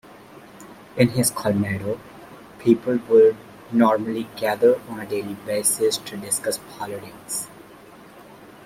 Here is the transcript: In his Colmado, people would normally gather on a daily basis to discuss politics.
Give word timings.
In 0.97 1.09
his 1.09 1.29
Colmado, 1.29 1.99
people 2.57 2.97
would 3.07 3.37
normally 3.71 4.27
gather 4.35 4.81
on 4.89 4.99
a 4.99 5.05
daily 5.05 5.35
basis 5.45 5.97
to 5.99 6.17
discuss 6.17 6.59
politics. 6.79 7.45